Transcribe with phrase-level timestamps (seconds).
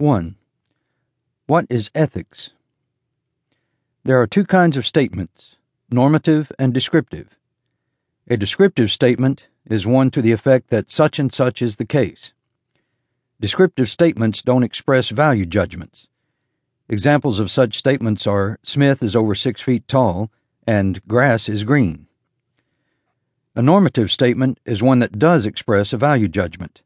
[0.00, 0.34] 1.
[1.46, 2.52] What is ethics?
[4.02, 5.56] There are two kinds of statements
[5.90, 7.36] normative and descriptive.
[8.26, 12.32] A descriptive statement is one to the effect that such and such is the case.
[13.40, 16.06] Descriptive statements don't express value judgments.
[16.88, 20.30] Examples of such statements are Smith is over six feet tall
[20.66, 22.06] and grass is green.
[23.54, 26.80] A normative statement is one that does express a value judgment.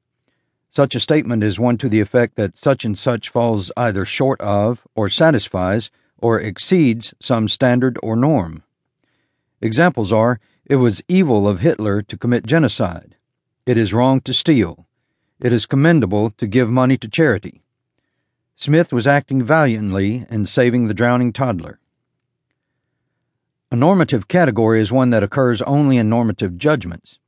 [0.74, 4.40] Such a statement is one to the effect that such and such falls either short
[4.40, 5.88] of, or satisfies,
[6.18, 8.64] or exceeds some standard or norm.
[9.60, 13.14] Examples are It was evil of Hitler to commit genocide.
[13.66, 14.88] It is wrong to steal.
[15.38, 17.62] It is commendable to give money to charity.
[18.56, 21.78] Smith was acting valiantly in saving the drowning toddler.
[23.70, 27.20] A normative category is one that occurs only in normative judgments.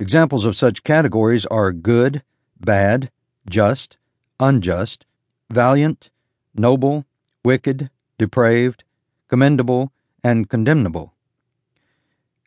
[0.00, 2.24] Examples of such categories are good,
[2.64, 3.10] bad,
[3.48, 3.96] just,
[4.40, 5.04] unjust,
[5.50, 6.10] valiant,
[6.54, 7.04] noble,
[7.44, 8.84] wicked, depraved,
[9.28, 9.92] commendable,
[10.24, 11.12] and condemnable.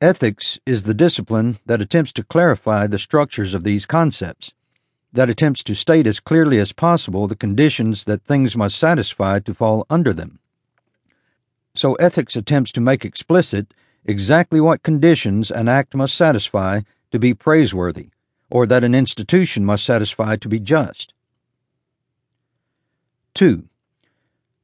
[0.02, 4.54] Ethics is the discipline that attempts to clarify the structures of these concepts,
[5.14, 9.54] that attempts to state as clearly as possible the conditions that things must satisfy to
[9.54, 10.40] fall under them.
[11.74, 13.74] So ethics attempts to make explicit
[14.06, 18.10] exactly what conditions an act must satisfy to be praiseworthy,
[18.50, 21.14] or that an institution must satisfy to be just.
[23.34, 23.68] 2.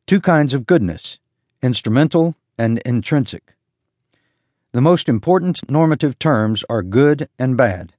[0.08, 1.18] Two kinds of goodness
[1.62, 3.54] instrumental and intrinsic.
[4.72, 7.94] The most important normative terms are good and bad.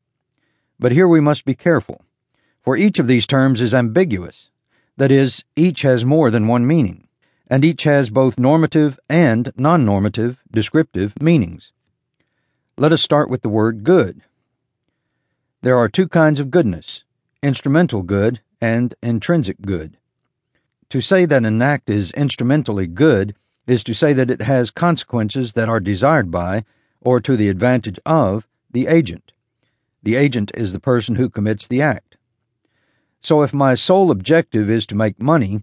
[0.80, 2.04] But here we must be careful,
[2.62, 4.50] for each of these terms is ambiguous.
[4.96, 7.06] That is, each has more than one meaning
[7.52, 11.70] and each has both normative and non normative descriptive meanings.
[12.78, 14.22] Let us start with the word good.
[15.62, 17.04] There are two kinds of goodness
[17.40, 19.96] instrumental good and intrinsic good.
[20.88, 23.36] To say that an act is instrumentally good
[23.68, 26.64] is to say that it has consequences that are desired by,
[27.00, 29.30] or to the advantage of, the agent.
[30.02, 32.16] The agent is the person who commits the act.
[33.20, 35.62] So if my sole objective is to make money,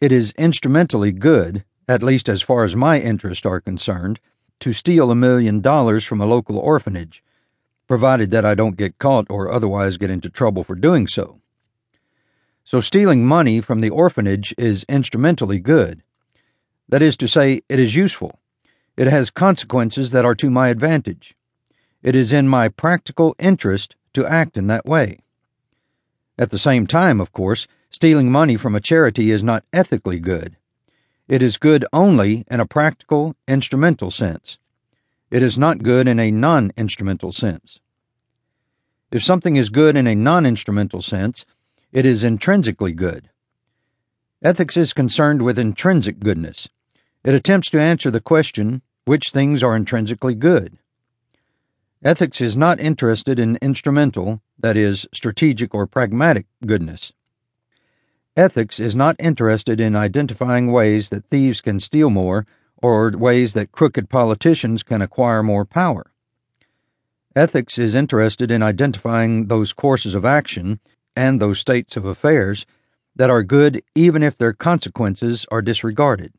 [0.00, 4.18] it is instrumentally good, at least as far as my interests are concerned,
[4.58, 7.22] to steal a million dollars from a local orphanage,
[7.88, 11.40] provided that I don't get caught or otherwise get into trouble for doing so.
[12.64, 16.02] So, stealing money from the orphanage is instrumentally good.
[16.88, 18.38] That is to say, it is useful.
[18.96, 21.34] It has consequences that are to my advantage.
[22.02, 25.20] It is in my practical interest to act in that way.
[26.38, 30.56] At the same time, of course, stealing money from a charity is not ethically good.
[31.26, 34.58] It is good only in a practical, instrumental sense.
[35.30, 37.80] It is not good in a non instrumental sense.
[39.10, 41.44] If something is good in a non instrumental sense,
[41.92, 43.28] it is intrinsically good.
[44.42, 46.68] Ethics is concerned with intrinsic goodness.
[47.24, 50.78] It attempts to answer the question which things are intrinsically good.
[52.02, 57.12] Ethics is not interested in instrumental, that is, strategic or pragmatic goodness.
[58.36, 62.46] Ethics is not interested in identifying ways that thieves can steal more
[62.82, 66.12] or ways that crooked politicians can acquire more power.
[67.34, 70.80] Ethics is interested in identifying those courses of action
[71.14, 72.66] and those states of affairs
[73.16, 76.32] that are good even if their consequences are disregarded.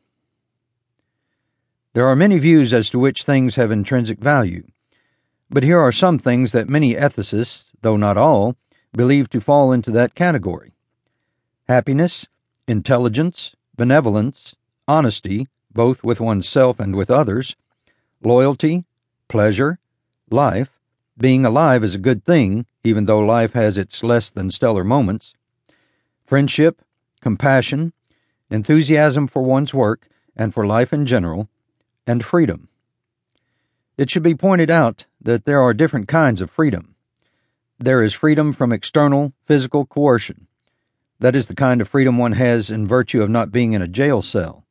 [1.94, 4.64] There are many views as to which things have intrinsic value,
[5.50, 8.56] but here are some things that many ethicists, though not all,
[8.94, 10.74] believe to fall into that category
[11.68, 12.28] happiness,
[12.68, 14.56] intelligence, benevolence,
[14.88, 17.56] honesty, both with oneself and with others,
[18.24, 18.86] loyalty,
[19.28, 19.80] pleasure,
[20.30, 20.80] life,
[21.18, 25.34] being alive is a good thing, even though life has its less than stellar moments,
[26.26, 26.82] friendship,
[27.20, 27.92] compassion,
[28.50, 31.50] enthusiasm for one's work and for life in general,
[32.08, 32.70] and freedom.
[33.98, 36.96] It should be pointed out that there are different kinds of freedom.
[37.78, 40.48] There is freedom from external, physical coercion.
[41.20, 43.88] That is the kind of freedom one has in virtue of not being in a
[43.88, 44.64] jail cell.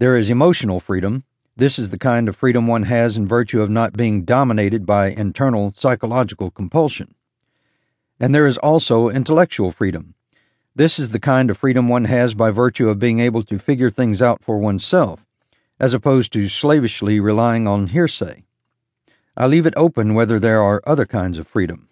[0.00, 1.24] There is emotional freedom.
[1.58, 5.10] This is the kind of freedom one has in virtue of not being dominated by
[5.10, 7.14] internal psychological compulsion.
[8.18, 10.14] And there is also intellectual freedom.
[10.74, 13.90] This is the kind of freedom one has by virtue of being able to figure
[13.90, 15.26] things out for oneself,
[15.78, 18.44] as opposed to slavishly relying on hearsay.
[19.36, 21.89] I leave it open whether there are other kinds of freedom.